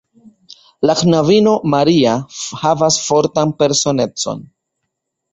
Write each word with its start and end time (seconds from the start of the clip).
La 0.89 0.93
knabino 1.01 1.51
Maria 1.73 2.13
havas 2.61 2.97
fortan 3.09 3.53
personecon. 3.61 4.41